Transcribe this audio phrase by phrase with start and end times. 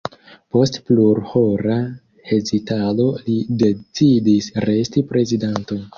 [0.55, 1.75] Post plurhora
[2.31, 5.83] hezitado li decidis resti prezidanto.